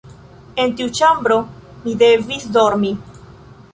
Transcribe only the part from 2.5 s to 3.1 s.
dormi.